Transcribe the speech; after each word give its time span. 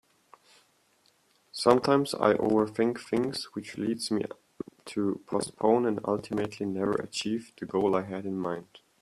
Sometimes 1.51 2.15
I 2.15 2.33
overthink 2.33 2.99
things 2.99 3.43
which 3.53 3.77
leads 3.77 4.09
me 4.09 4.25
to 4.85 5.21
postpone 5.27 5.85
and 5.85 5.99
ultimately 6.07 6.65
never 6.65 6.93
achieve 6.93 7.53
the 7.59 7.67
goal 7.67 7.95
I 7.95 8.01
had 8.01 8.25
in 8.25 8.39
mind. 8.39 8.79